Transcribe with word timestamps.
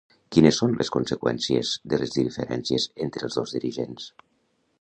Quines 0.35 0.55
són 0.61 0.71
les 0.79 0.89
conseqüències 0.95 1.75
de 1.93 2.01
les 2.05 2.15
diferències 2.17 2.91
entre 3.07 3.25
els 3.29 3.41
dos 3.41 3.55
dirigents? 3.59 4.13